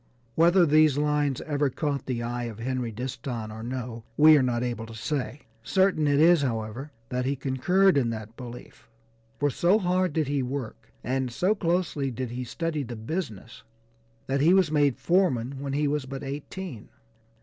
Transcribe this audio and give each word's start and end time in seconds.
Whether 0.33 0.65
these 0.65 0.97
lines 0.97 1.41
ever 1.41 1.69
caught 1.69 2.07
the 2.07 2.23
eye 2.23 2.45
of 2.45 2.57
Henry 2.57 2.91
Disston 2.91 3.51
or 3.51 3.61
no, 3.61 4.03
we 4.17 4.35
are 4.35 4.41
not 4.41 4.63
able 4.63 4.87
to 4.87 4.95
say; 4.95 5.41
certain 5.61 6.07
it 6.07 6.19
is, 6.19 6.41
however, 6.41 6.91
that 7.09 7.25
he 7.25 7.35
concurred 7.35 7.97
in 7.99 8.09
that 8.09 8.35
belief, 8.35 8.89
for 9.37 9.51
so 9.51 9.77
hard 9.77 10.13
did 10.13 10.27
he 10.27 10.41
work, 10.41 10.91
and 11.03 11.31
so 11.31 11.53
closely 11.53 12.09
did 12.09 12.31
he 12.31 12.43
study 12.43 12.81
the 12.81 12.95
business, 12.95 13.61
that 14.25 14.41
he 14.41 14.55
was 14.55 14.71
made 14.71 14.97
foreman 14.97 15.59
when 15.59 15.73
he 15.73 15.87
was 15.87 16.07
but 16.07 16.23
eighteen. 16.23 16.89